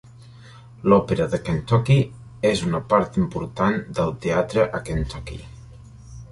[0.93, 1.97] L'Òpera de Kentucky
[2.53, 5.39] és una part important del teatre a Kentucky.